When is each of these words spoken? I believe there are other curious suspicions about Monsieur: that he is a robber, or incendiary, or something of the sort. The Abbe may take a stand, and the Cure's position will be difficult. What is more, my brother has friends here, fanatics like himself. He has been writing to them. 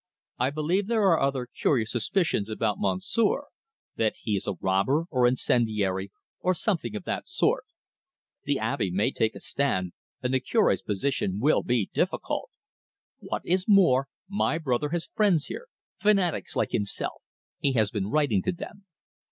I 0.39 0.49
believe 0.49 0.87
there 0.87 1.03
are 1.09 1.19
other 1.19 1.45
curious 1.45 1.91
suspicions 1.91 2.49
about 2.49 2.77
Monsieur: 2.79 3.43
that 3.97 4.15
he 4.23 4.35
is 4.35 4.47
a 4.47 4.55
robber, 4.59 5.03
or 5.11 5.27
incendiary, 5.27 6.11
or 6.39 6.55
something 6.55 6.95
of 6.95 7.03
the 7.03 7.21
sort. 7.25 7.65
The 8.45 8.57
Abbe 8.57 8.89
may 8.89 9.11
take 9.11 9.35
a 9.35 9.39
stand, 9.39 9.93
and 10.23 10.33
the 10.33 10.39
Cure's 10.39 10.81
position 10.81 11.37
will 11.39 11.61
be 11.61 11.91
difficult. 11.93 12.49
What 13.19 13.43
is 13.45 13.67
more, 13.67 14.07
my 14.27 14.57
brother 14.57 14.89
has 14.89 15.05
friends 15.05 15.45
here, 15.45 15.67
fanatics 15.99 16.55
like 16.55 16.71
himself. 16.71 17.21
He 17.59 17.73
has 17.73 17.91
been 17.91 18.07
writing 18.09 18.41
to 18.41 18.51
them. 18.51 18.85